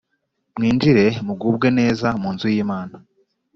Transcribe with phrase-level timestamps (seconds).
[0.57, 2.95] Mwinjire mugubwe neza munzu yimana